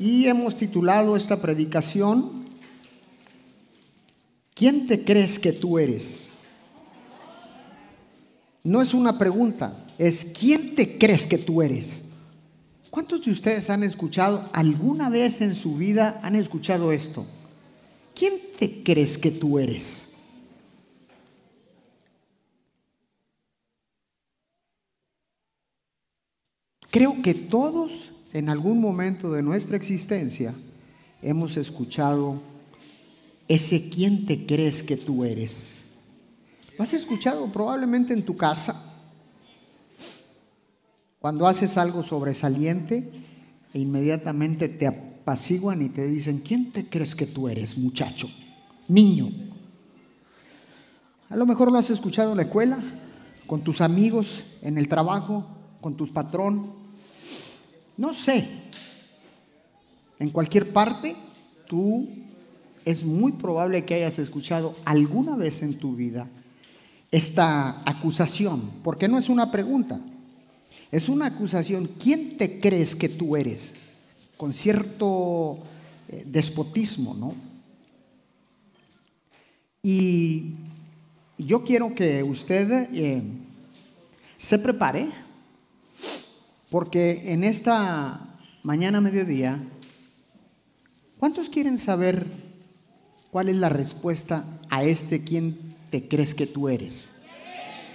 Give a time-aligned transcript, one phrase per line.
[0.00, 2.46] y hemos titulado esta predicación,
[4.54, 6.30] ¿quién te crees que tú eres?
[8.64, 12.04] No es una pregunta, es ¿quién te crees que tú eres?
[12.88, 17.26] ¿Cuántos de ustedes han escuchado, alguna vez en su vida han escuchado esto?
[18.14, 20.14] ¿Quién te crees que tú eres?
[26.90, 30.54] Creo que todos en algún momento de nuestra existencia
[31.22, 32.40] hemos escuchado
[33.48, 35.84] ese quién te crees que tú eres.
[36.78, 38.86] Lo has escuchado probablemente en tu casa,
[41.18, 43.10] cuando haces algo sobresaliente
[43.74, 48.28] e inmediatamente te apaciguan y te dicen, ¿quién te crees que tú eres, muchacho,
[48.88, 49.28] niño?
[51.28, 52.78] A lo mejor lo has escuchado en la escuela,
[53.46, 55.46] con tus amigos, en el trabajo,
[55.80, 56.79] con tus patrón,
[58.00, 58.48] no sé,
[60.18, 61.14] en cualquier parte,
[61.68, 62.08] tú
[62.82, 66.26] es muy probable que hayas escuchado alguna vez en tu vida
[67.10, 70.00] esta acusación, porque no es una pregunta,
[70.90, 71.90] es una acusación.
[72.02, 73.74] ¿Quién te crees que tú eres?
[74.38, 75.58] Con cierto
[76.08, 77.34] eh, despotismo, ¿no?
[79.82, 80.54] Y
[81.36, 83.22] yo quiero que usted eh,
[84.38, 85.10] se prepare
[86.70, 89.58] porque en esta mañana mediodía,
[91.18, 92.24] ¿cuántos quieren saber
[93.32, 97.10] cuál es la respuesta a este quién te crees que tú eres?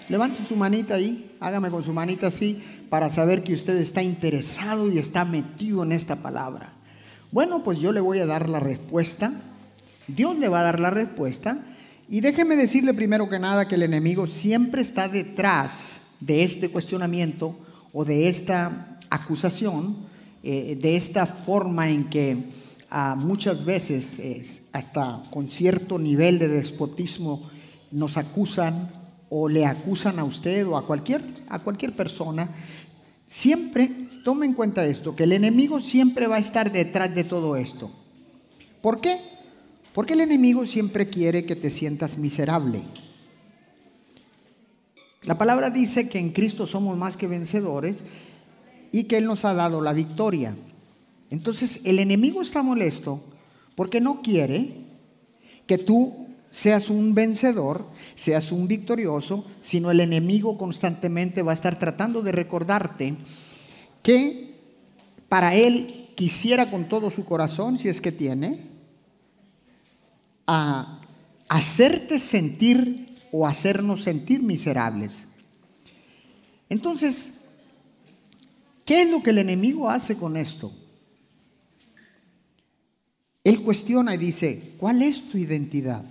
[0.10, 4.92] Levante su manita ahí, hágame con su manita así para saber que usted está interesado
[4.92, 6.74] y está metido en esta palabra.
[7.32, 9.32] Bueno, pues yo le voy a dar la respuesta.
[10.08, 11.58] Dios le va a dar la respuesta.
[12.08, 17.58] Y déjeme decirle primero que nada que el enemigo siempre está detrás de este cuestionamiento
[17.98, 19.96] o de esta acusación,
[20.44, 22.50] eh, de esta forma en que
[22.90, 27.50] ah, muchas veces, hasta con cierto nivel de despotismo,
[27.92, 28.92] nos acusan
[29.30, 32.54] o le acusan a usted o a cualquier, a cualquier persona,
[33.26, 33.90] siempre
[34.26, 37.90] tome en cuenta esto, que el enemigo siempre va a estar detrás de todo esto.
[38.82, 39.22] ¿Por qué?
[39.94, 42.84] Porque el enemigo siempre quiere que te sientas miserable.
[45.26, 48.04] La palabra dice que en Cristo somos más que vencedores
[48.92, 50.56] y que Él nos ha dado la victoria.
[51.32, 53.24] Entonces el enemigo está molesto
[53.76, 54.74] porque no quiere
[55.66, 57.86] que tú seas un vencedor,
[58.16, 63.16] seas un victorioso, sino el enemigo constantemente va a estar tratando de recordarte
[64.04, 64.56] que
[65.28, 68.60] para Él quisiera con todo su corazón, si es que tiene,
[70.48, 71.02] a
[71.50, 75.28] hacerte sentir o hacernos sentir miserables.
[76.70, 77.50] Entonces,
[78.86, 80.72] ¿qué es lo que el enemigo hace con esto?
[83.44, 86.06] Él cuestiona y dice, ¿cuál es tu identidad?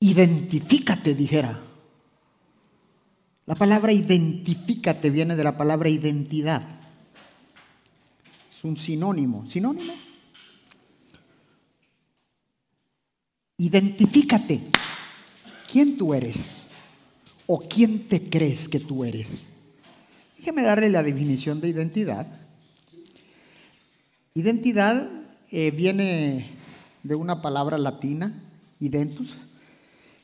[0.00, 1.60] Identifícate, dijera.
[3.44, 6.85] La palabra identifícate viene de la palabra identidad
[8.64, 9.46] un sinónimo.
[9.48, 9.92] ¿Sinónimo?
[13.58, 14.60] Identifícate.
[15.70, 16.70] ¿Quién tú eres?
[17.46, 19.46] ¿O quién te crees que tú eres?
[20.38, 22.26] Déjeme darle la definición de identidad.
[24.34, 25.08] Identidad
[25.50, 26.50] eh, viene
[27.02, 28.42] de una palabra latina,
[28.80, 29.34] identus,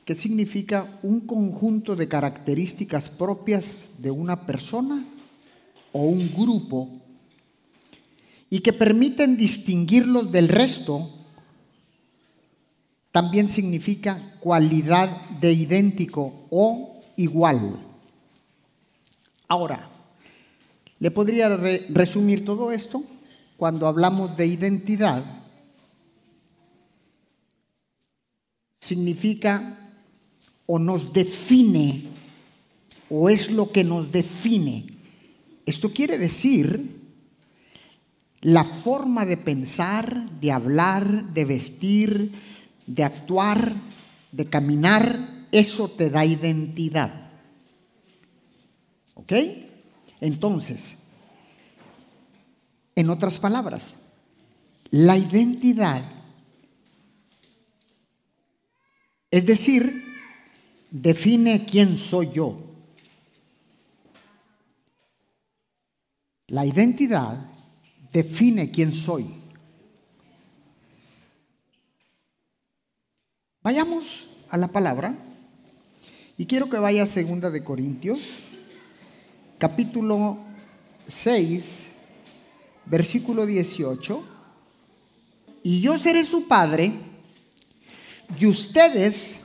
[0.04, 5.06] que significa un conjunto de características propias de una persona
[5.92, 6.88] o un grupo
[8.52, 11.08] y que permiten distinguirlos del resto,
[13.10, 15.08] también significa cualidad
[15.40, 17.82] de idéntico o igual.
[19.48, 19.88] Ahora,
[20.98, 23.02] ¿le podría resumir todo esto?
[23.56, 25.24] Cuando hablamos de identidad,
[28.80, 29.94] significa
[30.66, 32.02] o nos define
[33.08, 34.84] o es lo que nos define.
[35.64, 37.01] Esto quiere decir
[38.42, 42.32] la forma de pensar, de hablar, de vestir,
[42.86, 43.72] de actuar,
[44.32, 47.30] de caminar, eso te da identidad.
[49.14, 49.32] ¿Ok?
[50.20, 51.04] Entonces,
[52.96, 53.94] en otras palabras,
[54.90, 56.02] la identidad,
[59.30, 60.04] es decir,
[60.90, 62.60] define quién soy yo.
[66.48, 67.51] La identidad
[68.12, 69.26] define quién soy.
[73.62, 75.16] Vayamos a la palabra
[76.36, 78.20] Y quiero que vaya a segunda de Corintios,
[79.58, 80.38] capítulo
[81.06, 81.88] 6,
[82.86, 84.24] versículo 18.
[85.62, 86.92] Y yo seré su padre,
[88.40, 89.44] y ustedes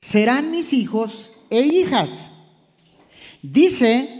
[0.00, 2.26] serán mis hijos e hijas.
[3.42, 4.19] Dice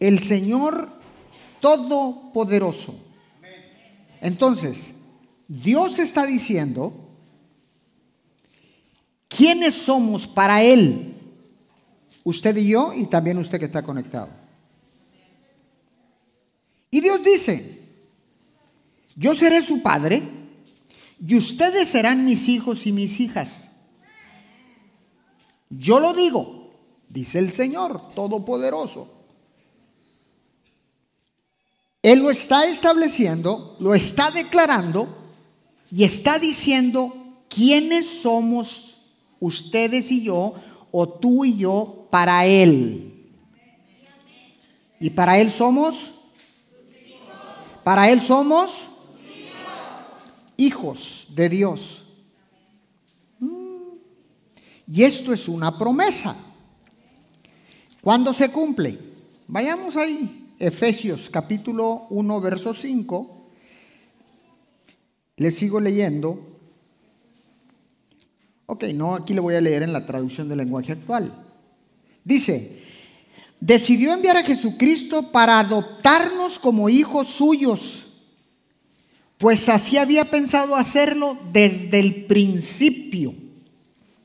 [0.00, 0.88] el Señor
[1.60, 2.94] Todopoderoso.
[4.20, 4.94] Entonces,
[5.48, 6.92] Dios está diciendo,
[9.28, 11.14] ¿quiénes somos para Él?
[12.24, 14.28] Usted y yo y también usted que está conectado.
[16.90, 17.82] Y Dios dice,
[19.14, 20.22] yo seré su padre
[21.24, 23.76] y ustedes serán mis hijos y mis hijas.
[25.70, 26.72] Yo lo digo,
[27.08, 29.15] dice el Señor Todopoderoso.
[32.06, 35.08] Él lo está estableciendo, lo está declarando
[35.90, 37.12] y está diciendo
[37.48, 38.98] quiénes somos
[39.40, 40.54] ustedes y yo,
[40.92, 43.28] o tú y yo, para Él.
[45.00, 45.96] Y para Él somos,
[47.82, 48.70] para Él somos
[50.56, 52.04] hijos de Dios.
[54.86, 56.36] Y esto es una promesa.
[58.00, 58.96] ¿Cuándo se cumple?
[59.48, 63.48] Vayamos ahí, Efesios capítulo 1, verso 5.
[65.36, 66.38] Le sigo leyendo.
[68.66, 71.32] Ok, no, aquí le voy a leer en la traducción del lenguaje actual.
[72.24, 72.82] Dice,
[73.60, 78.06] decidió enviar a Jesucristo para adoptarnos como hijos suyos,
[79.38, 83.34] pues así había pensado hacerlo desde el principio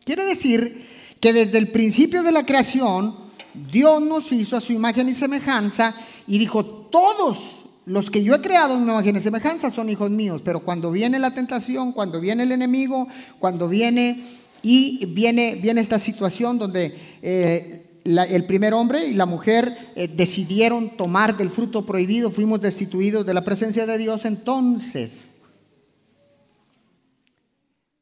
[0.06, 0.88] Quiere decir
[1.20, 3.16] que desde el principio de la creación,
[3.54, 5.96] Dios nos hizo a su imagen y semejanza
[6.32, 10.42] y dijo, todos los que yo he creado en imagen y semejanza son hijos míos,
[10.46, 13.06] pero cuando viene la tentación, cuando viene el enemigo,
[13.38, 14.24] cuando viene
[14.62, 20.96] y viene, viene esta situación donde eh, el primer hombre y la mujer eh, decidieron
[20.96, 25.32] tomar del fruto prohibido, fuimos destituidos de la presencia de Dios, entonces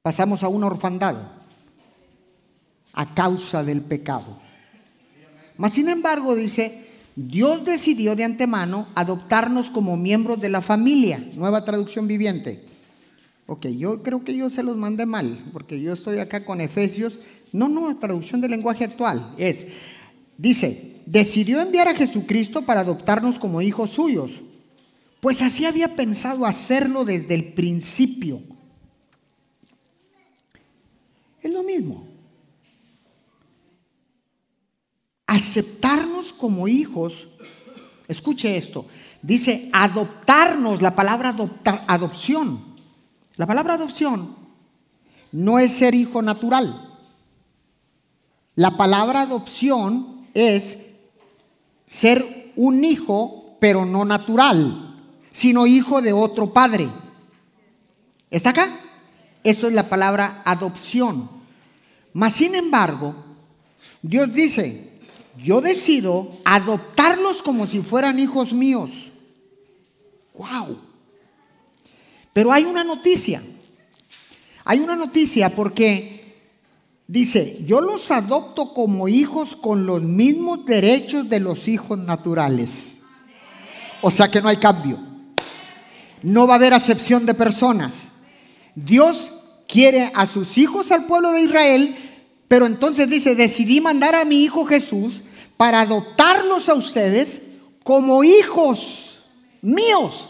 [0.03, 1.15] pasamos a una orfandad
[2.93, 4.37] a causa del pecado.
[5.57, 6.88] Mas sin embargo, dice,
[7.27, 12.63] Dios decidió de antemano adoptarnos como miembros de la familia, nueva traducción viviente.
[13.45, 17.19] Ok, yo creo que yo se los mandé mal, porque yo estoy acá con Efesios.
[17.51, 19.33] No, no, traducción del lenguaje actual.
[19.38, 19.68] Es,
[20.38, 24.31] dice, decidió enviar a Jesucristo para adoptarnos como hijos suyos.
[25.19, 28.39] Pues así había pensado hacerlo desde el principio.
[31.44, 32.08] Es lo mismo.
[35.29, 37.27] Aceptarnos como hijos,
[38.07, 38.87] escuche esto,
[39.21, 41.35] dice adoptarnos, la palabra
[41.87, 42.59] adopción.
[43.35, 44.35] La palabra adopción
[45.31, 46.97] no es ser hijo natural.
[48.55, 50.95] La palabra adopción es
[51.85, 54.97] ser un hijo, pero no natural,
[55.31, 56.89] sino hijo de otro padre.
[58.31, 58.79] ¿Está acá?
[59.43, 61.29] Eso es la palabra adopción.
[62.13, 63.15] Mas, sin embargo,
[64.01, 64.88] Dios dice,
[65.44, 68.89] yo decido adoptarlos como si fueran hijos míos.
[70.33, 70.80] ¡Wow!
[72.33, 73.41] Pero hay una noticia.
[74.63, 76.36] Hay una noticia porque
[77.07, 82.97] dice, yo los adopto como hijos con los mismos derechos de los hijos naturales.
[84.02, 84.99] O sea que no hay cambio.
[86.21, 88.09] No va a haber acepción de personas.
[88.75, 89.33] Dios
[89.68, 91.95] quiere a sus hijos al pueblo de Israel,
[92.47, 95.23] pero entonces dice, decidí mandar a mi hijo Jesús
[95.59, 97.42] para adoptarlos a ustedes
[97.83, 99.25] como hijos
[99.61, 100.30] míos,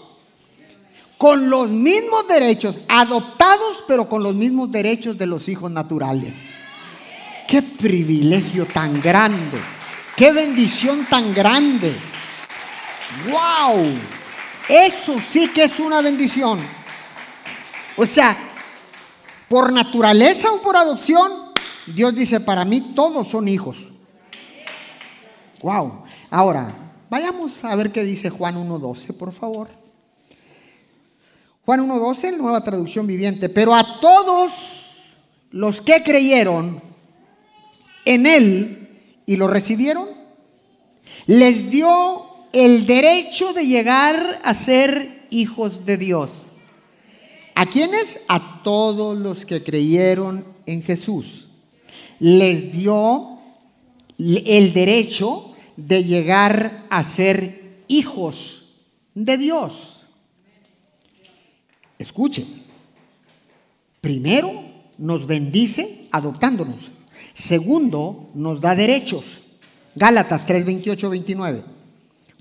[1.20, 6.34] con los mismos derechos, adoptados pero con los mismos derechos de los hijos naturales.
[7.48, 9.60] Qué privilegio tan grande,
[10.16, 11.96] qué bendición tan grande.
[13.30, 13.86] ¡Wow!
[14.68, 16.60] Eso sí que es una bendición.
[17.98, 18.36] O sea,
[19.48, 21.32] por naturaleza o por adopción,
[21.86, 23.89] Dios dice, para mí todos son hijos.
[25.62, 26.04] Wow.
[26.30, 26.68] Ahora,
[27.10, 29.70] vayamos a ver qué dice Juan 1.12, por favor.
[31.66, 33.50] Juan 1.12, nueva traducción viviente.
[33.50, 34.52] Pero a todos
[35.52, 36.82] los que creyeron
[38.06, 38.90] en Él
[39.26, 40.08] y lo recibieron,
[41.28, 42.24] les dio
[42.54, 46.48] el derecho de llegar a ser hijos de Dios.
[47.54, 48.22] ¿A quiénes?
[48.30, 51.50] A todos los que creyeron en Jesús.
[52.20, 53.38] Les dio
[54.18, 55.49] el derecho
[55.88, 58.74] de llegar a ser hijos
[59.14, 60.02] de Dios.
[61.98, 62.46] Escuchen,
[64.02, 64.52] primero
[64.98, 66.92] nos bendice adoptándonos.
[67.34, 69.40] Segundo, nos da derechos.
[69.96, 71.64] Gálatas 3, 28, 29.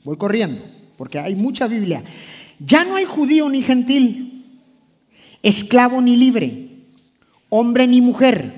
[0.04, 0.62] Voy corriendo,
[0.96, 2.02] porque hay mucha Biblia.
[2.58, 4.44] Ya no hay judío ni gentil,
[5.42, 6.70] esclavo ni libre,
[7.48, 8.52] hombre ni mujer,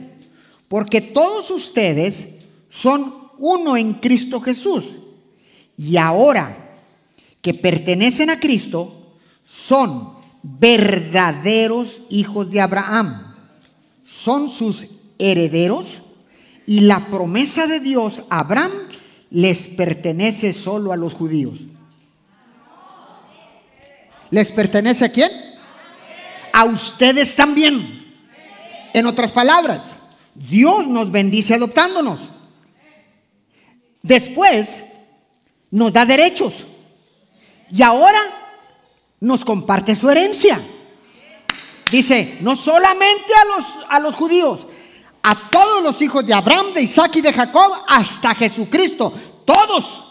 [0.68, 4.84] porque todos ustedes son uno en Cristo Jesús.
[5.76, 6.78] Y ahora
[7.42, 13.34] que pertenecen a Cristo, son verdaderos hijos de Abraham.
[14.04, 14.86] Son sus
[15.18, 15.86] herederos
[16.66, 18.70] y la promesa de Dios a Abraham
[19.30, 21.58] les pertenece solo a los judíos.
[24.30, 25.30] ¿Les pertenece a quién?
[26.52, 28.00] A ustedes también.
[28.92, 29.82] En otras palabras,
[30.34, 32.20] Dios nos bendice adoptándonos.
[34.02, 34.84] Después
[35.70, 36.66] nos da derechos.
[37.70, 38.20] Y ahora
[39.20, 40.60] nos comparte su herencia.
[41.90, 44.66] Dice, no solamente a los, a los judíos,
[45.22, 49.12] a todos los hijos de Abraham, de Isaac y de Jacob, hasta Jesucristo.
[49.44, 50.06] Todos.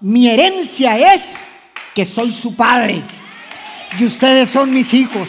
[0.00, 1.34] Mi herencia es
[1.94, 3.02] que soy su padre.
[3.98, 5.28] Y ustedes son mis hijos.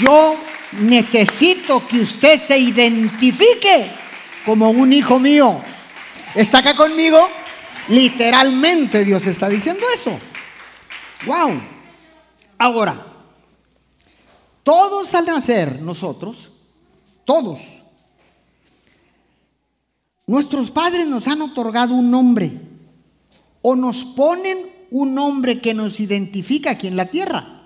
[0.00, 0.36] Yo
[0.72, 3.90] necesito que usted se identifique
[4.44, 5.60] como un hijo mío.
[6.36, 7.18] ¿Está acá conmigo?
[7.88, 10.18] Literalmente Dios está diciendo eso.
[11.24, 11.58] Wow.
[12.58, 13.06] Ahora,
[14.62, 16.50] todos al nacer nosotros,
[17.24, 17.60] todos,
[20.26, 22.52] nuestros padres nos han otorgado un nombre
[23.62, 24.58] o nos ponen
[24.90, 27.62] un nombre que nos identifica aquí en la tierra.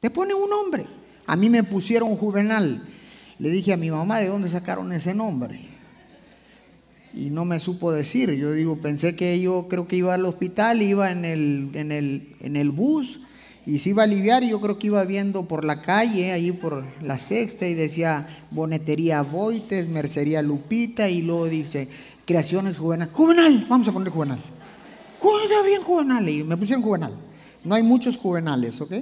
[0.00, 0.86] Te pone un nombre.
[1.26, 2.86] A mí me pusieron juvenal.
[3.38, 5.75] Le dije a mi mamá de dónde sacaron ese nombre.
[7.16, 8.30] Y no me supo decir.
[8.34, 12.36] Yo digo, pensé que yo creo que iba al hospital, iba en el, en el,
[12.40, 13.18] en el bus
[13.66, 16.84] y se iba a aliviar yo creo que iba viendo por la calle, ahí por
[17.02, 21.88] la sexta, y decía Bonetería Boites, Mercería Lupita, y luego dice
[22.24, 23.10] Creaciones Juvenal.
[23.12, 24.38] Juvenal, vamos a poner Juvenal.
[25.42, 27.16] Está bien Juvenal, y me pusieron Juvenal.
[27.64, 28.92] No hay muchos Juvenales, ¿ok?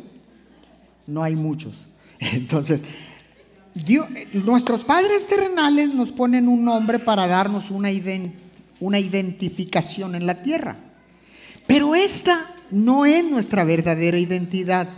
[1.07, 1.75] No hay muchos.
[2.19, 2.83] Entonces,
[4.33, 7.89] Nuestros padres terrenales nos ponen un nombre para darnos una,
[8.81, 10.77] una identificación en la tierra.
[11.67, 12.39] Pero esta
[12.71, 14.89] no es nuestra verdadera identidad.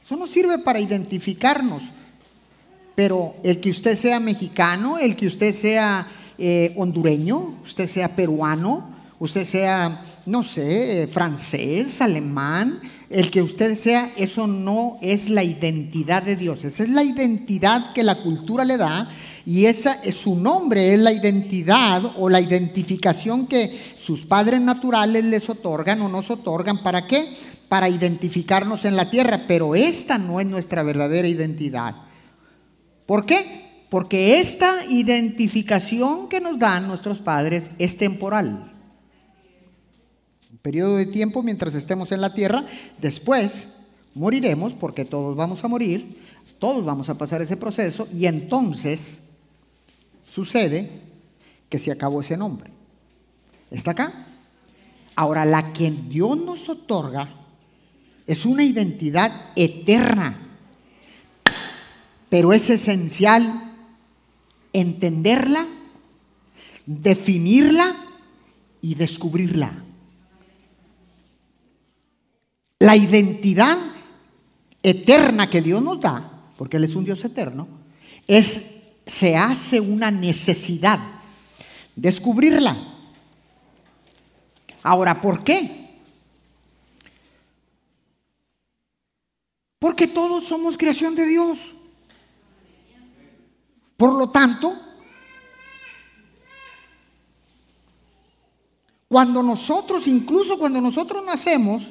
[0.00, 1.82] Eso no sirve para identificarnos.
[2.94, 6.06] Pero el que usted sea mexicano, el que usted sea
[6.38, 12.80] eh, hondureño, usted sea peruano, usted sea, no sé, eh, francés, alemán,
[13.12, 16.64] el que usted sea, eso no es la identidad de Dios.
[16.64, 19.08] Esa es la identidad que la cultura le da
[19.44, 25.24] y esa es su nombre, es la identidad o la identificación que sus padres naturales
[25.24, 26.82] les otorgan o nos otorgan.
[26.82, 27.34] ¿Para qué?
[27.68, 29.44] Para identificarnos en la tierra.
[29.46, 31.94] Pero esta no es nuestra verdadera identidad.
[33.06, 33.86] ¿Por qué?
[33.90, 38.71] Porque esta identificación que nos dan nuestros padres es temporal.
[40.62, 42.64] Periodo de tiempo mientras estemos en la tierra.
[43.00, 43.74] Después
[44.14, 46.22] moriremos porque todos vamos a morir.
[46.58, 49.18] Todos vamos a pasar ese proceso y entonces
[50.32, 50.88] Sucede
[51.68, 52.70] que se acabó ese nombre.
[53.70, 54.28] ¿Está acá?
[55.14, 57.28] Ahora, la que Dios nos otorga
[58.26, 60.38] es una identidad eterna,
[62.30, 63.74] pero es esencial
[64.72, 65.66] entenderla,
[66.86, 67.94] definirla
[68.80, 69.81] y descubrirla.
[72.82, 73.78] La identidad
[74.82, 77.68] eterna que Dios nos da, porque Él es un Dios eterno,
[78.26, 78.72] es
[79.06, 80.98] se hace una necesidad
[81.94, 82.76] descubrirla.
[84.82, 85.92] Ahora, ¿por qué?
[89.78, 91.60] Porque todos somos creación de Dios.
[93.96, 94.76] Por lo tanto,
[99.06, 101.84] cuando nosotros, incluso cuando nosotros nacemos,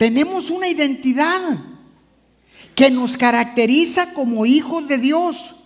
[0.00, 1.58] tenemos una identidad
[2.74, 5.56] que nos caracteriza como hijos de Dios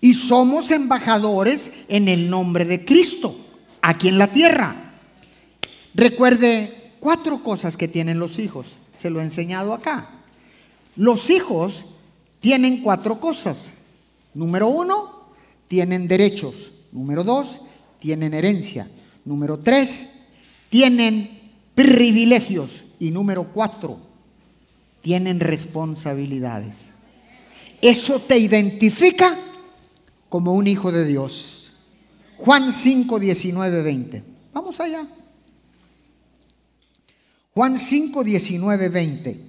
[0.00, 3.36] y somos embajadores en el nombre de Cristo
[3.82, 4.94] aquí en la tierra.
[5.92, 8.66] Recuerde cuatro cosas que tienen los hijos.
[8.96, 10.10] Se lo he enseñado acá.
[10.94, 11.84] Los hijos
[12.38, 13.72] tienen cuatro cosas.
[14.34, 15.32] Número uno,
[15.66, 16.54] tienen derechos.
[16.92, 17.60] Número dos,
[17.98, 18.88] tienen herencia.
[19.24, 20.10] Número tres,
[20.70, 21.37] tienen
[21.78, 22.82] privilegios.
[22.98, 24.00] Y número cuatro,
[25.00, 26.86] tienen responsabilidades.
[27.80, 29.38] Eso te identifica
[30.28, 31.70] como un hijo de Dios.
[32.38, 34.24] Juan 5, 19, 20.
[34.52, 35.06] Vamos allá.
[37.54, 39.40] Juan 5, 19, 20.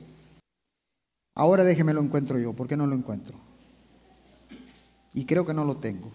[1.34, 3.36] Ahora déjeme lo encuentro yo, ¿por qué no lo encuentro?
[5.16, 6.12] Y creo que no lo tengo.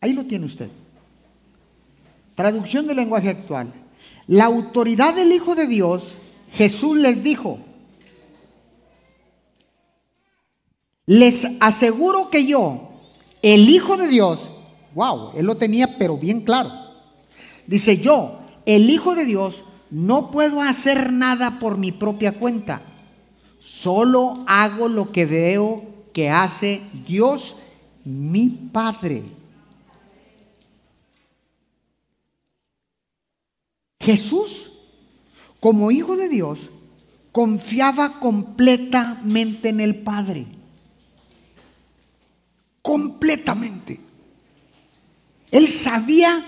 [0.00, 0.68] Ahí lo tiene usted.
[2.34, 3.83] Traducción del lenguaje actual.
[4.26, 6.14] La autoridad del Hijo de Dios,
[6.52, 7.58] Jesús les dijo,
[11.06, 12.90] les aseguro que yo,
[13.42, 14.48] el Hijo de Dios,
[14.94, 16.70] wow, él lo tenía pero bien claro.
[17.66, 22.80] Dice yo, el Hijo de Dios, no puedo hacer nada por mi propia cuenta.
[23.60, 27.56] Solo hago lo que veo que hace Dios,
[28.04, 29.22] mi Padre.
[34.04, 34.70] Jesús,
[35.60, 36.58] como hijo de Dios,
[37.32, 40.46] confiaba completamente en el Padre.
[42.82, 43.98] Completamente.
[45.50, 46.44] Él sabía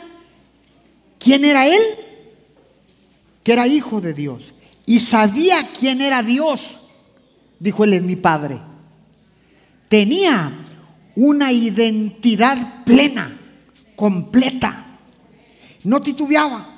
[1.18, 1.80] quién era Él,
[3.42, 4.52] que era hijo de Dios.
[4.84, 6.78] Y sabía quién era Dios.
[7.58, 8.58] Dijo, Él es mi Padre.
[9.88, 10.52] Tenía
[11.14, 13.40] una identidad plena,
[13.96, 14.98] completa.
[15.84, 16.75] No titubeaba.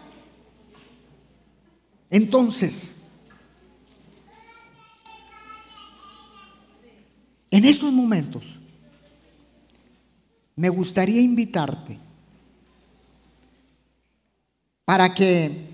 [2.11, 2.95] Entonces,
[7.51, 8.45] en estos momentos,
[10.57, 11.99] me gustaría invitarte
[14.85, 15.69] para que,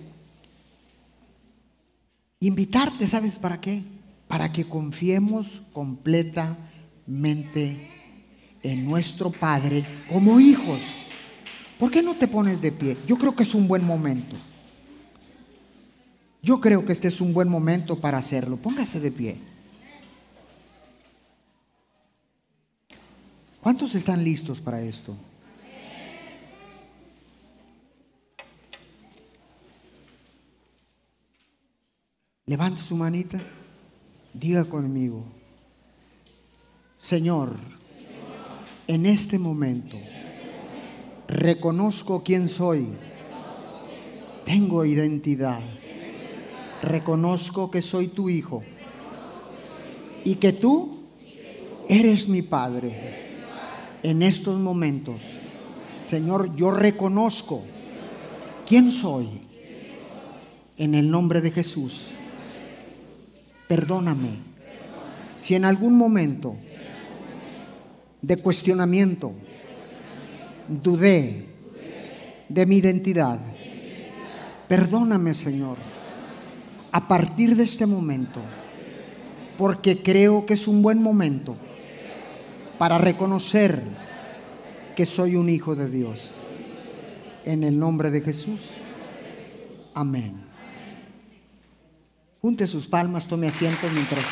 [2.40, 3.82] invitarte, ¿sabes para qué?
[4.26, 7.90] Para que confiemos completamente
[8.62, 10.80] en nuestro Padre como hijos.
[11.78, 12.96] ¿Por qué no te pones de pie?
[13.06, 14.36] Yo creo que es un buen momento.
[16.44, 18.58] Yo creo que este es un buen momento para hacerlo.
[18.58, 19.38] Póngase de pie.
[23.62, 25.16] ¿Cuántos están listos para esto?
[32.44, 33.40] Levante su manita,
[34.34, 35.24] diga conmigo,
[36.98, 37.56] Señor,
[38.86, 39.96] en este momento
[41.26, 42.88] reconozco quién soy,
[44.44, 45.62] tengo identidad
[46.84, 48.62] reconozco que soy tu hijo
[50.24, 51.00] y que tú
[51.88, 53.22] eres mi padre.
[54.02, 55.20] En estos momentos,
[56.02, 57.62] Señor, yo reconozco
[58.66, 59.40] quién soy.
[60.76, 62.08] En el nombre de Jesús,
[63.68, 64.38] perdóname
[65.36, 66.56] si en algún momento
[68.20, 69.32] de cuestionamiento
[70.66, 71.46] dudé
[72.48, 73.38] de mi identidad.
[74.66, 75.93] Perdóname, Señor
[76.94, 78.40] a partir de este momento,
[79.58, 81.56] porque creo que es un buen momento
[82.78, 83.82] para reconocer
[84.94, 86.30] que soy un hijo de Dios.
[87.44, 88.60] En el nombre de Jesús.
[89.92, 90.36] Amén.
[92.40, 94.24] Junte sus palmas, tome asiento mientras...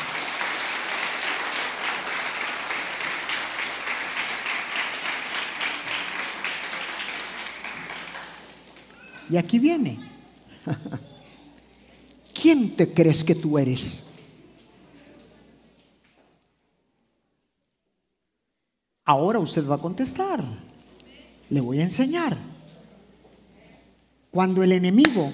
[9.29, 9.99] Y aquí viene.
[12.33, 14.03] ¿quién te crees que tú eres?
[19.05, 20.43] Ahora usted va a contestar.
[21.49, 22.37] Le voy a enseñar.
[24.31, 25.31] Cuando el enemigo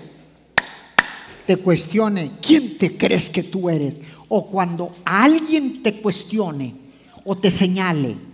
[1.45, 3.99] te cuestione, ¿quién te crees que tú eres?
[4.27, 6.75] O cuando alguien te cuestione
[7.23, 8.29] o te señale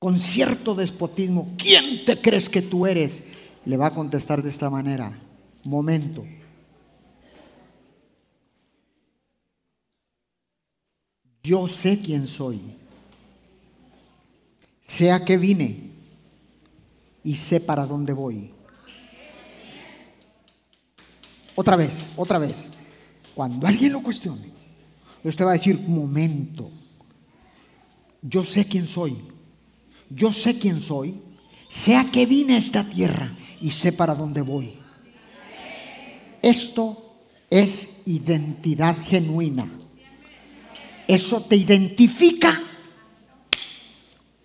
[0.00, 3.24] con cierto despotismo, ¿quién te crees que tú eres?
[3.64, 5.18] Le va a contestar de esta manera.
[5.64, 6.24] Momento.
[11.42, 12.60] Yo sé quién soy.
[14.80, 15.90] Sé a qué vine
[17.22, 18.52] y sé para dónde voy.
[21.54, 22.70] Otra vez, otra vez.
[23.34, 24.50] Cuando alguien lo cuestione,
[25.22, 26.70] usted va a decir, momento,
[28.22, 29.16] yo sé quién soy.
[30.08, 31.20] Yo sé quién soy.
[31.70, 33.30] Sé a qué vine a esta tierra
[33.60, 34.72] y sé para dónde voy.
[36.42, 37.14] Esto
[37.48, 39.70] es identidad genuina.
[41.06, 42.60] Eso te identifica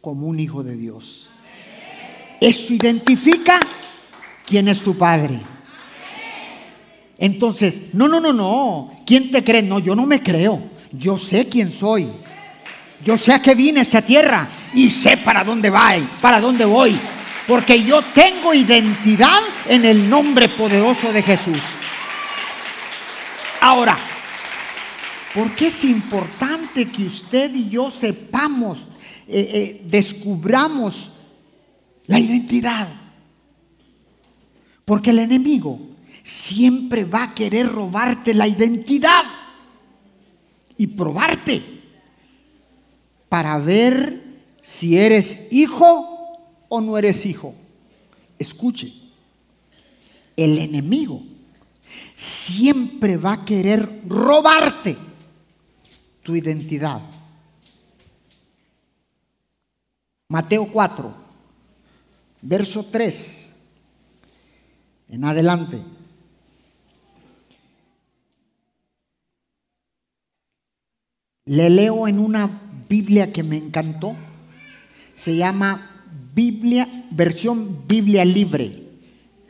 [0.02, 1.30] como un hijo de Dios.
[2.40, 3.60] Eso identifica
[4.46, 5.40] quién es tu padre.
[7.18, 8.92] Entonces, no, no, no, no.
[9.04, 9.64] ¿Quién te cree?
[9.64, 10.62] No, yo no me creo.
[10.92, 12.08] Yo sé quién soy.
[13.04, 16.66] Yo sé a qué vine a esta tierra y sé para dónde voy, para dónde
[16.66, 16.96] voy.
[17.48, 21.62] Porque yo tengo identidad en el nombre poderoso de Jesús.
[23.62, 23.98] Ahora,
[25.34, 28.80] ¿por qué es importante que usted y yo sepamos,
[29.28, 31.12] eh, eh, descubramos
[32.08, 32.90] la identidad?
[34.84, 35.80] Porque el enemigo
[36.24, 39.24] siempre va a querer robarte la identidad
[40.78, 41.62] y probarte
[43.30, 44.24] para ver
[44.64, 46.15] si eres hijo
[46.82, 47.54] no eres hijo.
[48.38, 48.94] Escuche,
[50.36, 51.22] el enemigo
[52.16, 54.98] siempre va a querer robarte
[56.24, 57.02] tu identidad.
[60.28, 61.14] Mateo 4,
[62.42, 63.56] verso 3
[65.10, 65.80] en adelante.
[71.46, 72.50] Le leo en una
[72.90, 74.16] Biblia que me encantó.
[75.14, 75.95] Se llama
[76.36, 78.84] Biblia, versión Biblia libre.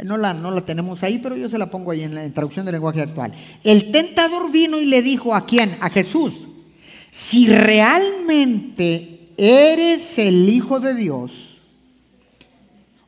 [0.03, 2.65] No la, no la tenemos ahí, pero yo se la pongo ahí en la traducción
[2.65, 3.33] del lenguaje actual.
[3.63, 5.75] El tentador vino y le dijo a quién?
[5.79, 6.43] A Jesús.
[7.09, 11.57] Si realmente eres el Hijo de Dios,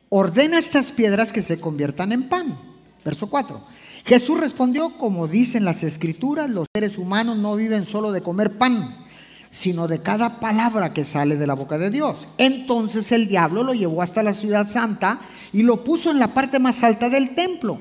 [0.08, 2.58] ordena estas piedras que se conviertan en pan.
[3.04, 3.60] Verso 4.
[4.06, 9.06] Jesús respondió, como dicen las escrituras, los seres humanos no viven solo de comer pan,
[9.50, 12.28] sino de cada palabra que sale de la boca de Dios.
[12.36, 15.20] Entonces el diablo lo llevó hasta la ciudad santa
[15.52, 17.80] y lo puso en la parte más alta del templo.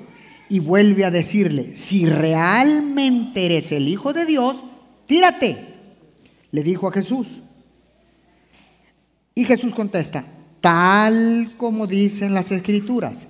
[0.50, 4.56] Y vuelve a decirle, si realmente eres el Hijo de Dios,
[5.06, 5.76] tírate,
[6.52, 7.28] le dijo a Jesús.
[9.36, 10.24] Y Jesús contesta,
[10.62, 13.28] tal como dicen las escrituras,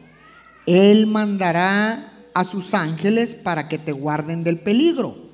[0.67, 5.26] Él mandará a sus ángeles para que te guarden del peligro.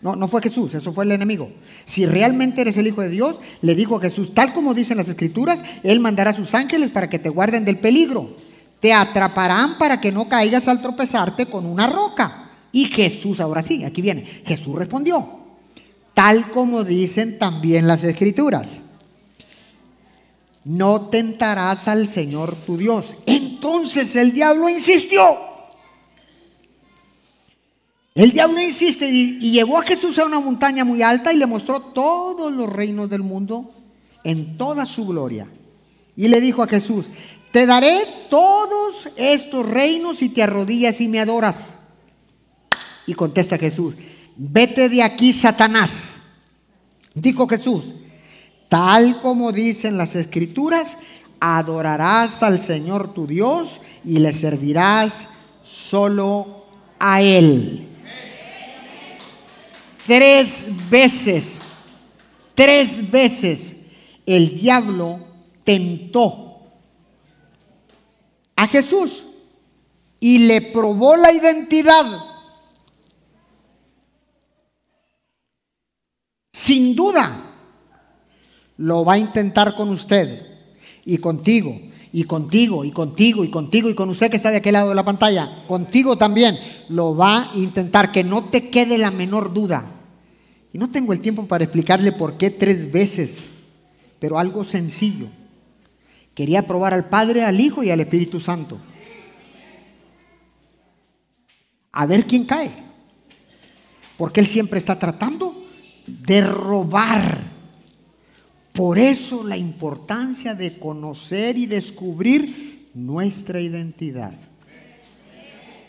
[0.00, 1.50] No, no fue Jesús, eso fue el enemigo.
[1.84, 5.08] Si realmente eres el Hijo de Dios, le dijo a Jesús, tal como dicen las
[5.08, 8.30] escrituras, Él mandará a sus ángeles para que te guarden del peligro.
[8.80, 12.50] Te atraparán para que no caigas al tropezarte con una roca.
[12.70, 15.26] Y Jesús, ahora sí, aquí viene, Jesús respondió,
[16.14, 18.78] tal como dicen también las escrituras.
[20.64, 23.16] No tentarás al Señor tu Dios.
[23.26, 25.47] Entonces el diablo insistió.
[28.18, 31.78] El diablo insiste y, llevó a Jesús a una montaña muy alta y le mostró
[31.78, 33.70] todos los reinos del mundo
[34.24, 35.46] en toda su gloria.
[36.16, 37.06] Y le dijo a Jesús,
[37.52, 41.74] te daré todos estos reinos si te arrodillas y me adoras.
[43.06, 43.94] Y contesta Jesús,
[44.36, 46.40] vete de aquí, Satanás.
[47.14, 47.84] Dijo Jesús,
[48.68, 50.96] tal como dicen las escrituras,
[51.38, 53.68] adorarás al Señor tu Dios
[54.04, 55.28] y le servirás
[55.62, 56.64] solo
[56.98, 57.87] a Él.
[60.08, 61.58] Tres veces,
[62.54, 63.76] tres veces
[64.24, 65.20] el diablo
[65.64, 66.62] tentó
[68.56, 69.22] a Jesús
[70.18, 72.06] y le probó la identidad.
[76.54, 77.44] Sin duda,
[78.78, 80.42] lo va a intentar con usted
[81.04, 81.70] y contigo
[82.14, 84.94] y contigo y contigo y contigo y con usted que está de aquel lado de
[84.94, 89.96] la pantalla, contigo también, lo va a intentar, que no te quede la menor duda.
[90.72, 93.46] Y no tengo el tiempo para explicarle por qué tres veces,
[94.18, 95.26] pero algo sencillo.
[96.34, 98.78] Quería probar al Padre, al Hijo y al Espíritu Santo.
[101.92, 102.70] A ver quién cae.
[104.16, 105.64] Porque Él siempre está tratando
[106.06, 107.42] de robar.
[108.72, 114.34] Por eso la importancia de conocer y descubrir nuestra identidad.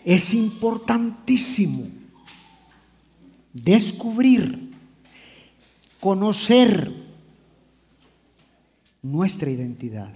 [0.06, 1.88] Es importantísimo
[3.54, 4.69] descubrir
[6.00, 6.92] conocer
[9.02, 10.14] nuestra identidad.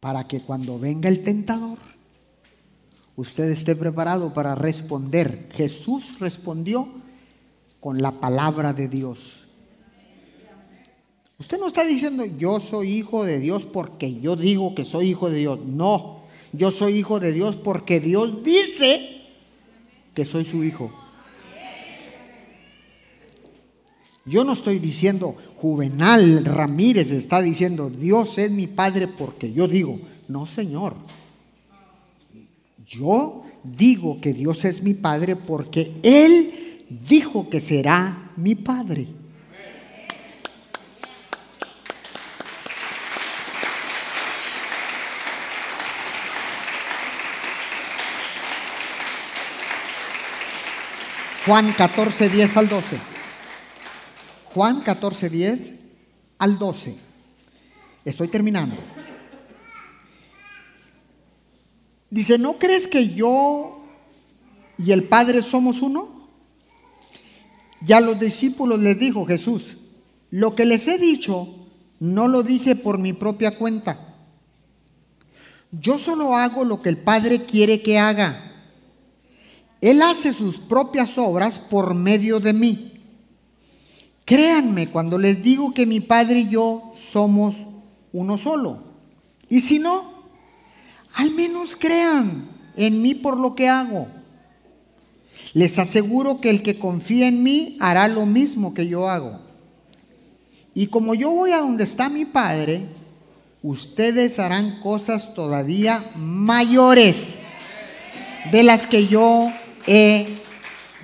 [0.00, 1.78] Para que cuando venga el tentador,
[3.16, 5.48] usted esté preparado para responder.
[5.52, 6.88] Jesús respondió
[7.80, 9.38] con la palabra de Dios.
[11.38, 15.30] Usted no está diciendo yo soy hijo de Dios porque yo digo que soy hijo
[15.30, 15.60] de Dios.
[15.64, 19.22] No, yo soy hijo de Dios porque Dios dice
[20.14, 20.92] que soy su hijo.
[24.24, 29.98] Yo no estoy diciendo, Juvenal Ramírez está diciendo, Dios es mi Padre porque yo digo,
[30.28, 30.94] no Señor.
[32.86, 36.52] Yo digo que Dios es mi Padre porque Él
[37.08, 39.08] dijo que será mi Padre.
[51.44, 53.11] Juan 14, 10 al 12.
[54.54, 55.72] Juan 14, 10
[56.38, 56.96] al 12.
[58.04, 58.76] Estoy terminando.
[62.10, 63.82] Dice, ¿no crees que yo
[64.76, 66.28] y el Padre somos uno?
[67.80, 69.76] Ya los discípulos les dijo Jesús,
[70.30, 71.48] lo que les he dicho
[72.00, 73.98] no lo dije por mi propia cuenta.
[75.70, 78.52] Yo solo hago lo que el Padre quiere que haga.
[79.80, 82.91] Él hace sus propias obras por medio de mí.
[84.24, 87.56] Créanme cuando les digo que mi Padre y yo somos
[88.12, 88.78] uno solo.
[89.48, 90.12] Y si no,
[91.14, 94.08] al menos crean en mí por lo que hago.
[95.54, 99.40] Les aseguro que el que confía en mí hará lo mismo que yo hago.
[100.74, 102.86] Y como yo voy a donde está mi Padre,
[103.62, 107.36] ustedes harán cosas todavía mayores
[108.50, 109.52] de las que yo
[109.86, 110.26] he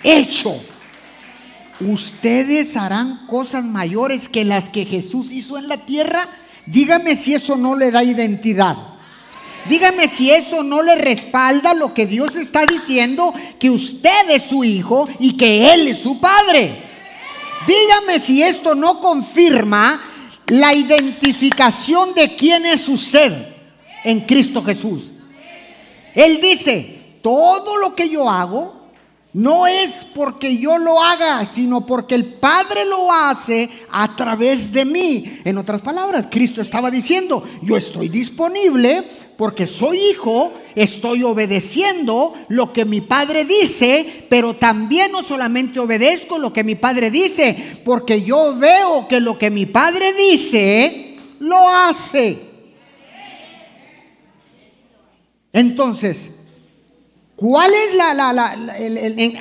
[0.03, 0.59] hecho.
[1.81, 6.27] Ustedes harán cosas mayores que las que Jesús hizo en la tierra.
[6.67, 8.77] Dígame si eso no le da identidad.
[9.69, 14.65] Dígame si eso no le respalda lo que Dios está diciendo, que usted es su
[14.65, 16.83] hijo y que Él es su padre.
[17.67, 20.01] Dígame si esto no confirma
[20.47, 23.33] la identificación de quién es usted
[24.05, 25.05] en Cristo Jesús.
[26.15, 28.78] Él dice, todo lo que yo hago
[29.33, 34.85] no es porque yo lo haga, sino porque el Padre lo hace a través de
[34.85, 35.25] mí.
[35.45, 39.05] En otras palabras, Cristo estaba diciendo, yo estoy disponible
[39.37, 46.39] porque soy hijo, estoy obedeciendo lo que mi padre dice, pero también no solamente obedezco
[46.39, 51.69] lo que mi padre dice, porque yo veo que lo que mi padre dice, lo
[51.69, 52.37] hace.
[55.53, 56.38] Entonces,
[57.39, 58.57] ¿cuál es la, la,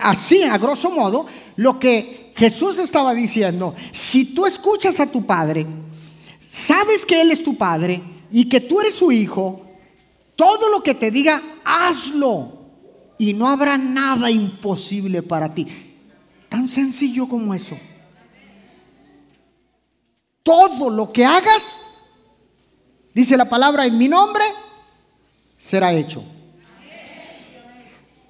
[0.03, 3.73] así, a grosso modo, lo que Jesús estaba diciendo?
[3.91, 5.65] Si tú escuchas a tu padre,
[6.47, 9.61] sabes que Él es tu padre y que tú eres su hijo,
[10.35, 12.53] todo lo que te diga, hazlo.
[13.17, 15.65] Y no habrá nada imposible para ti.
[16.49, 17.75] Tan sencillo como eso.
[20.43, 21.81] Todo lo que hagas,
[23.15, 24.43] dice la palabra en mi nombre,
[25.59, 26.23] será hecho.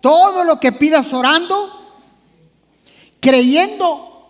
[0.02, 1.70] Todo lo que pidas orando,
[3.20, 4.30] creyendo,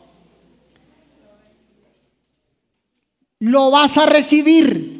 [3.39, 4.97] lo vas a recibir.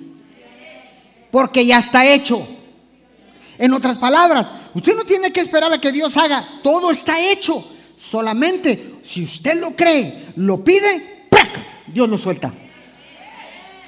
[1.32, 2.48] Porque ya está hecho.
[3.58, 7.66] En otras palabras, usted no tiene que esperar a que Dios haga, todo está hecho.
[7.98, 11.28] Solamente si usted lo cree, lo pide,
[11.88, 12.54] Dios lo suelta.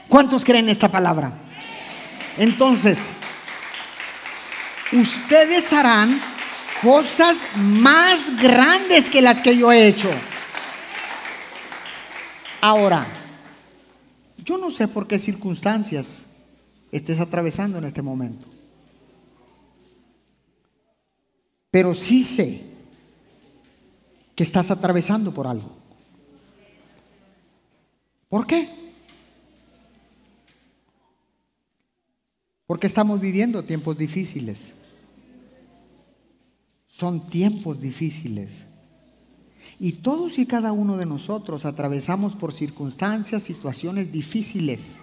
[0.07, 1.33] ¿Cuántos creen esta palabra?
[2.37, 2.97] Entonces,
[4.91, 6.19] ustedes harán
[6.81, 10.09] cosas más grandes que las que yo he hecho.
[12.61, 13.07] Ahora,
[14.43, 16.25] yo no sé por qué circunstancias
[16.91, 18.47] estés atravesando en este momento.
[21.71, 22.61] Pero sí sé
[24.35, 25.69] que estás atravesando por algo.
[28.27, 28.69] ¿Por qué?
[32.65, 34.73] Porque estamos viviendo tiempos difíciles.
[36.99, 38.65] Son tiempos difíciles.
[39.79, 44.97] Y todos y cada uno de nosotros atravesamos por circunstancias, situaciones difíciles.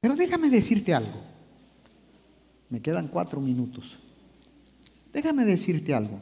[0.00, 1.18] Pero déjame decirte algo.
[2.68, 3.96] Me quedan cuatro minutos.
[5.10, 6.20] Déjame decirte algo.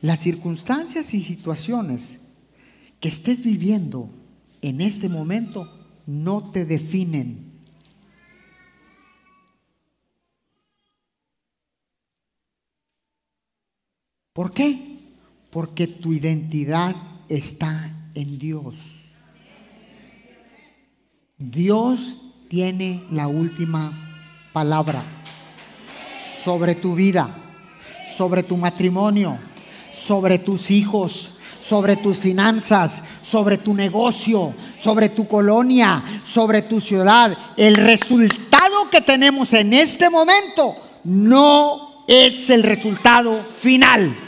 [0.00, 2.18] Las circunstancias y situaciones
[2.98, 4.10] que estés viviendo
[4.62, 5.70] en este momento
[6.06, 7.53] no te definen.
[14.34, 14.98] ¿Por qué?
[15.50, 16.92] Porque tu identidad
[17.28, 18.74] está en Dios.
[21.38, 22.18] Dios
[22.48, 23.92] tiene la última
[24.52, 25.04] palabra
[26.42, 27.32] sobre tu vida,
[28.18, 29.38] sobre tu matrimonio,
[29.92, 37.38] sobre tus hijos, sobre tus finanzas, sobre tu negocio, sobre tu colonia, sobre tu ciudad.
[37.56, 44.23] El resultado que tenemos en este momento no es el resultado final.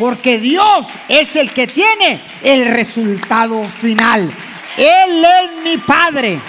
[0.00, 4.32] Porque Dios es el que tiene el resultado final.
[4.74, 6.40] Él es mi Padre.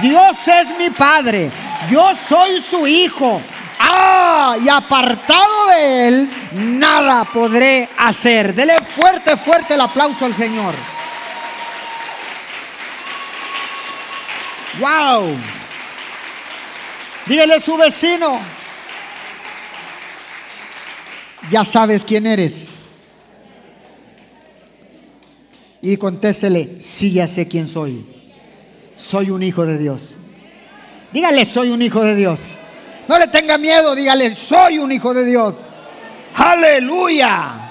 [0.00, 1.50] Dios es mi Padre.
[1.90, 3.42] Yo soy su hijo.
[3.78, 6.30] Ah, y apartado de él,
[6.78, 8.54] nada podré hacer.
[8.54, 10.74] Dele fuerte, fuerte el aplauso al Señor.
[14.80, 15.36] Wow.
[17.26, 18.40] Dígale a su vecino.
[21.50, 22.73] Ya sabes quién eres.
[25.84, 28.06] y contéstele, sí ya sé quién soy.
[28.96, 30.14] Soy un hijo de Dios.
[31.12, 32.54] Dígale, soy un hijo de Dios.
[33.06, 35.66] No le tenga miedo, dígale, soy un hijo de Dios.
[36.34, 37.70] Aleluya.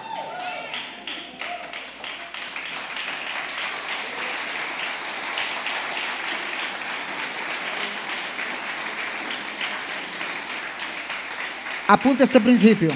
[11.88, 12.92] Apunta este principio.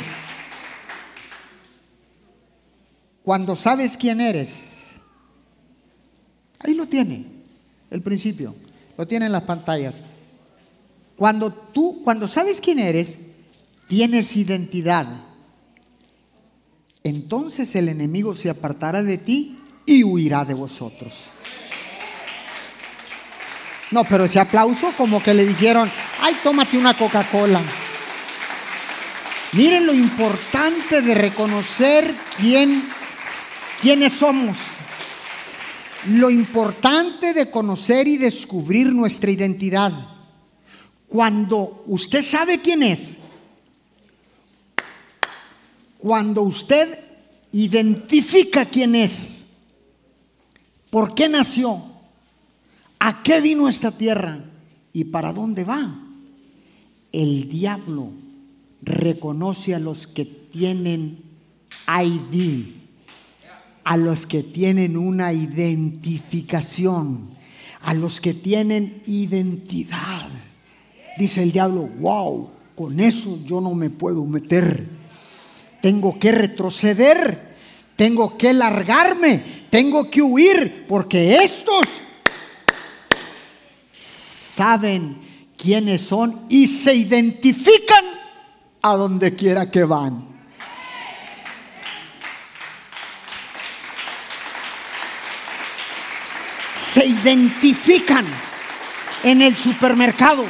[3.23, 4.76] Cuando sabes quién eres,
[6.87, 7.25] tiene,
[7.91, 8.55] el principio,
[8.97, 9.95] lo tiene en las pantallas.
[11.15, 13.17] Cuando tú, cuando sabes quién eres,
[13.87, 15.07] tienes identidad.
[17.03, 21.13] Entonces el enemigo se apartará de ti y huirá de vosotros.
[23.91, 25.89] No, pero ese aplauso como que le dijeron,
[26.21, 27.61] ay, tómate una Coca-Cola.
[29.53, 32.83] Miren lo importante de reconocer quién,
[33.81, 34.57] quiénes somos.
[36.09, 39.91] Lo importante de conocer y descubrir nuestra identidad.
[41.07, 43.17] Cuando usted sabe quién es,
[45.97, 46.99] cuando usted
[47.51, 49.47] identifica quién es,
[50.89, 51.83] por qué nació,
[52.99, 54.43] a qué vino esta tierra
[54.93, 55.93] y para dónde va,
[57.11, 58.11] el diablo
[58.81, 61.19] reconoce a los que tienen
[61.87, 62.73] ID,
[63.87, 67.29] a los que tienen una identificación,
[67.81, 70.27] a los que tienen identidad.
[71.17, 74.85] Dice el diablo, wow, con eso yo no me puedo meter.
[75.81, 77.55] Tengo que retroceder,
[77.95, 81.85] tengo que largarme, tengo que huir, porque estos
[83.93, 85.17] saben
[85.55, 88.03] quiénes son y se identifican
[88.81, 90.36] a donde quiera que van.
[96.97, 98.25] Se identifican
[99.23, 100.43] en el supermercado,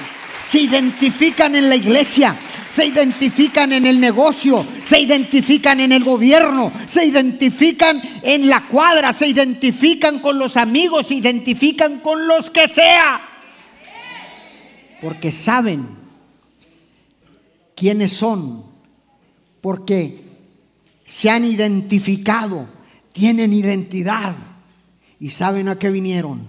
[0.45, 2.37] se identifican en la iglesia,
[2.71, 9.11] se identifican en el negocio, se identifican en el gobierno, se identifican en la cuadra,
[9.11, 13.19] se identifican con los amigos, se identifican con los que sea.
[15.01, 15.85] Porque saben
[17.75, 18.63] quiénes son,
[19.59, 20.21] porque
[21.05, 22.69] se han identificado,
[23.11, 24.33] tienen identidad
[25.19, 26.47] y saben a qué vinieron.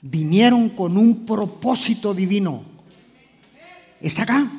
[0.00, 2.62] Vinieron con un propósito divino.
[4.00, 4.50] ¿Está acá?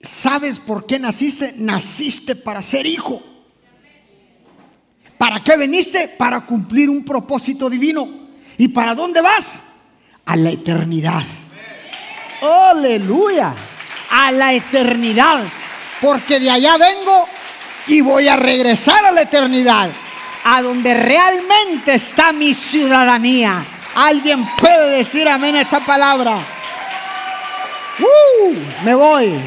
[0.00, 1.54] ¿Sabes por qué naciste?
[1.56, 3.22] Naciste para ser hijo.
[5.16, 6.08] ¿Para qué veniste?
[6.18, 8.06] Para cumplir un propósito divino.
[8.58, 9.62] ¿Y para dónde vas?
[10.26, 11.22] A la eternidad.
[12.42, 13.54] Aleluya.
[14.10, 15.44] A la eternidad.
[16.00, 17.26] Porque de allá vengo
[17.86, 19.90] y voy a regresar a la eternidad.
[20.44, 23.64] A donde realmente está mi ciudadanía.
[23.94, 26.38] ¿Alguien puede decir amén a esta palabra?
[27.98, 28.84] ¡Uh!
[28.84, 29.40] me voy.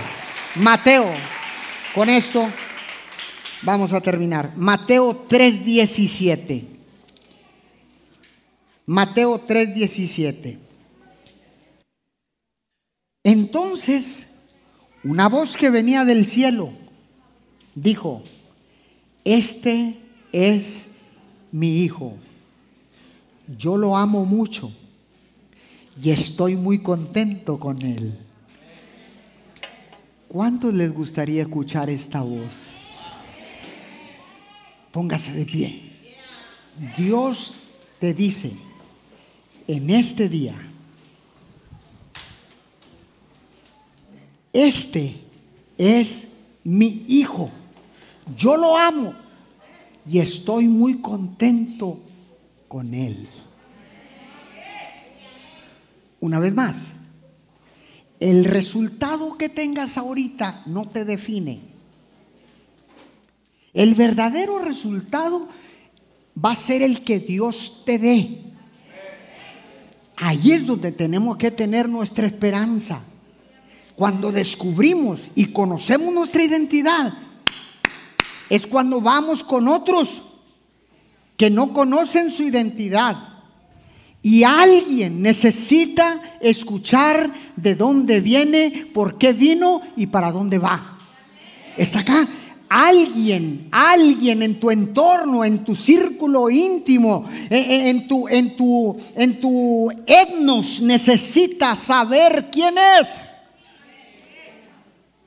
[0.55, 1.11] Mateo.
[1.93, 2.49] Con esto
[3.61, 4.53] vamos a terminar.
[4.55, 6.63] Mateo 3:17.
[8.85, 10.57] Mateo 3:17.
[13.23, 14.27] Entonces,
[15.03, 16.71] una voz que venía del cielo
[17.75, 18.23] dijo,
[19.25, 19.97] este
[20.31, 20.86] es
[21.51, 22.17] mi hijo.
[23.57, 24.71] Yo lo amo mucho
[26.01, 28.17] y estoy muy contento con él.
[30.27, 32.77] ¿Cuántos les gustaría escuchar esta voz?
[34.91, 35.81] Póngase de pie.
[36.97, 37.55] Dios
[37.99, 38.51] te dice
[39.67, 40.55] en este día,
[44.53, 45.15] este
[45.77, 47.49] es mi hijo,
[48.37, 49.26] yo lo amo
[50.07, 51.99] y estoy muy contento
[52.67, 53.27] con él.
[56.19, 56.93] Una vez más,
[58.19, 61.59] el resultado que tengas ahorita no te define.
[63.73, 65.49] El verdadero resultado
[66.43, 68.43] va a ser el que Dios te dé.
[70.15, 73.03] Ahí es donde tenemos que tener nuestra esperanza.
[73.95, 77.13] Cuando descubrimos y conocemos nuestra identidad,
[78.49, 80.23] es cuando vamos con otros
[81.35, 83.37] que no conocen su identidad
[84.21, 90.97] y alguien necesita escuchar de dónde viene, por qué vino y para dónde va.
[91.77, 92.27] Está acá.
[92.69, 99.89] Alguien, alguien en tu entorno, en tu círculo íntimo, en, tu, en, tu, en tu
[100.05, 103.37] etnos necesita saber quién es.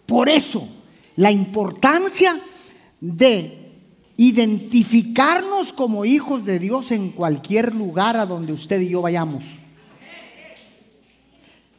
[0.05, 0.69] Por eso,
[1.17, 2.37] la importancia
[3.01, 3.61] de
[4.17, 9.45] identificarnos como hijos de Dios en cualquier lugar a donde usted y yo vayamos.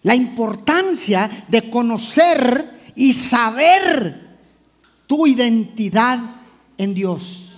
[0.03, 4.39] La importancia de conocer y saber
[5.05, 6.19] tu identidad
[6.77, 7.51] en Dios.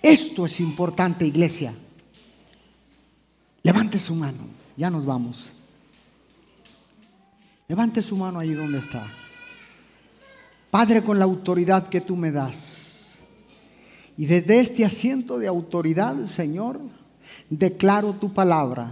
[0.00, 1.74] Esto es importante, iglesia.
[3.62, 5.52] Levante su mano, ya nos vamos.
[7.68, 9.06] Levante su mano ahí donde está.
[10.72, 13.18] Padre, con la autoridad que tú me das.
[14.16, 16.80] Y desde este asiento de autoridad, Señor,
[17.50, 18.90] declaro tu palabra.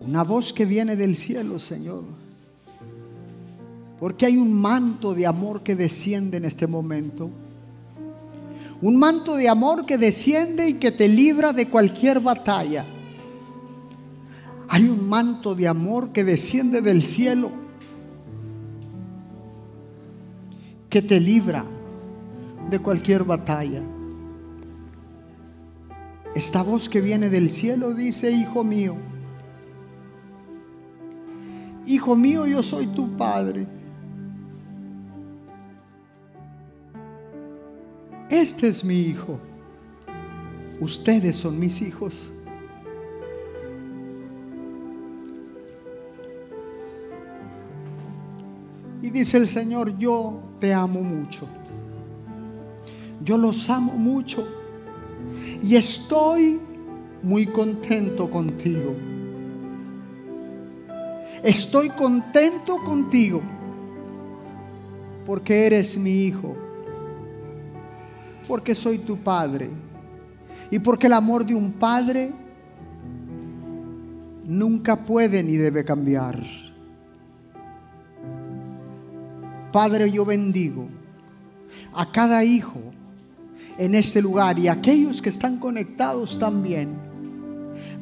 [0.00, 2.02] Una voz que viene del cielo, Señor.
[4.00, 7.28] Porque hay un manto de amor que desciende en este momento.
[8.80, 12.86] Un manto de amor que desciende y que te libra de cualquier batalla.
[14.66, 17.67] Hay un manto de amor que desciende del cielo,
[20.88, 21.64] que te libra
[22.70, 23.82] de cualquier batalla.
[26.34, 28.96] Esta voz que viene del cielo dice, hijo mío,
[31.86, 33.66] hijo mío, yo soy tu padre.
[38.28, 39.40] Este es mi hijo.
[40.80, 42.28] Ustedes son mis hijos.
[49.02, 51.46] Y dice el Señor, yo te amo mucho.
[53.22, 54.46] Yo los amo mucho.
[55.62, 56.60] Y estoy
[57.22, 58.94] muy contento contigo.
[61.42, 63.40] Estoy contento contigo
[65.24, 66.56] porque eres mi hijo,
[68.48, 69.70] porque soy tu padre
[70.70, 72.32] y porque el amor de un padre
[74.44, 76.42] nunca puede ni debe cambiar.
[79.72, 80.88] Padre, yo bendigo
[81.94, 82.80] a cada hijo
[83.76, 86.96] en este lugar y a aquellos que están conectados también.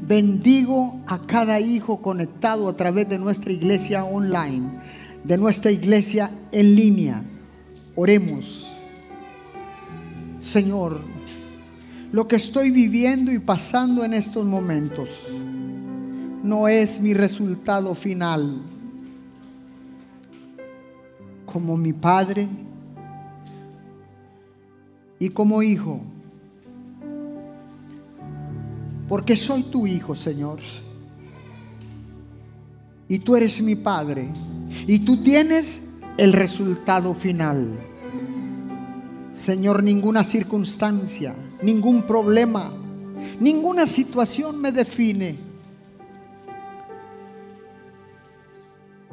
[0.01, 4.81] Bendigo a cada hijo conectado a través de nuestra iglesia online,
[5.25, 7.23] de nuestra iglesia en línea.
[7.97, 8.69] Oremos.
[10.39, 11.01] Señor,
[12.12, 15.29] lo que estoy viviendo y pasando en estos momentos
[16.45, 18.62] no es mi resultado final
[21.57, 22.46] como mi padre
[25.18, 26.02] y como hijo.
[29.09, 30.59] Porque soy tu hijo, Señor.
[33.09, 34.28] Y tú eres mi padre.
[34.86, 37.78] Y tú tienes el resultado final.
[39.32, 42.70] Señor, ninguna circunstancia, ningún problema,
[43.40, 45.38] ninguna situación me define.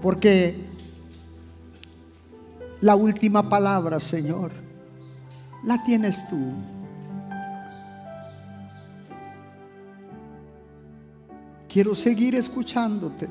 [0.01, 0.72] Porque
[2.83, 4.51] la última palabra, Señor,
[5.63, 6.51] la tienes tú.
[11.69, 13.29] Quiero seguir escuchándote.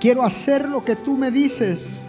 [0.00, 2.02] Quiero hacer lo que tú me dices.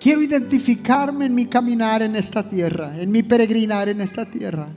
[0.00, 4.68] Quiero identificarme en mi caminar en esta tierra, en mi peregrinar en esta tierra,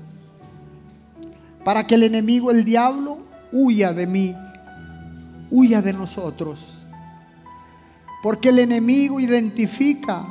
[1.63, 3.19] para que el enemigo, el diablo,
[3.53, 4.35] huya de mí,
[5.49, 6.82] huya de nosotros.
[8.23, 10.25] Porque el enemigo identifica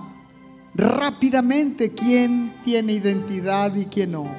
[0.74, 4.34] rápidamente quién tiene identidad y quién no.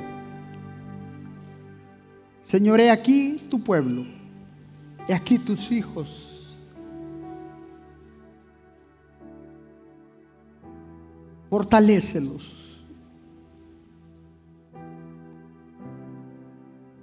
[2.41, 4.07] Señor, he aquí tu pueblo,
[5.07, 6.57] he aquí tus hijos.
[11.47, 12.59] Fortalécelos.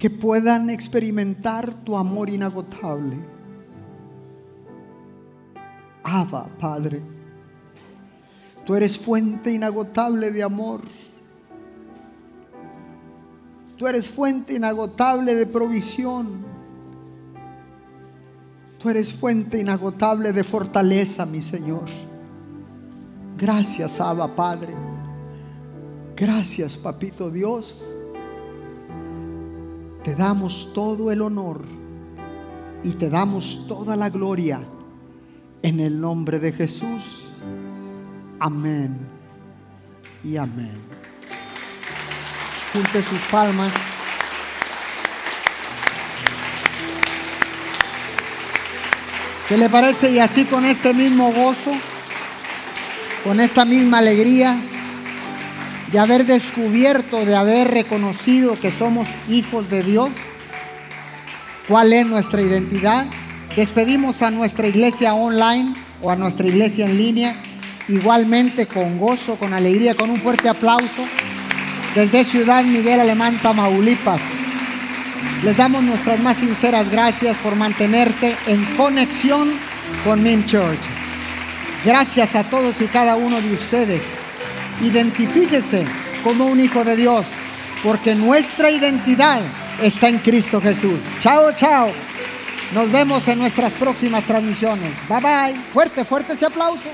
[0.01, 3.40] Que puedan experimentar tu amor inagotable
[6.03, 7.03] Abba, Padre.
[8.65, 10.81] Tú eres fuente inagotable de amor.
[13.77, 16.45] Tú eres fuente inagotable de provisión.
[18.79, 21.87] Tú eres fuente inagotable de fortaleza, mi Señor.
[23.37, 24.75] Gracias, Abba, Padre.
[26.17, 27.83] Gracias, Papito Dios.
[30.05, 31.63] Te damos todo el honor
[32.83, 34.61] y te damos toda la gloria
[35.63, 37.25] en el nombre de Jesús.
[38.39, 38.97] Amén
[40.25, 40.81] y amén.
[42.73, 43.73] Junte sus palmas.
[49.49, 50.13] ¿Qué le parece?
[50.13, 51.73] Y así con este mismo gozo,
[53.25, 54.57] con esta misma alegría
[55.91, 60.11] de haber descubierto, de haber reconocido que somos hijos de Dios,
[61.67, 63.07] cuál es nuestra identidad.
[63.57, 65.73] Despedimos a nuestra iglesia online
[66.03, 67.35] o a nuestra iglesia en línea,
[67.89, 71.05] igualmente con gozo, con alegría, con un fuerte aplauso.
[71.95, 74.23] Desde Ciudad Miguel Alemán, Tamaulipas,
[75.43, 79.51] les damos nuestras más sinceras gracias por mantenerse en conexión
[80.05, 80.79] con MIM Church.
[81.85, 84.05] Gracias a todos y cada uno de ustedes.
[84.81, 85.85] Identifíquese
[86.23, 87.27] como un hijo de Dios,
[87.83, 89.41] porque nuestra identidad
[89.83, 91.01] está en Cristo Jesús.
[91.19, 91.91] Chao, chao.
[92.75, 94.93] Nos vemos en nuestras próximas transmisiones.
[95.09, 95.61] Bye bye.
[95.73, 96.89] Fuerte, fuerte ese aplauso.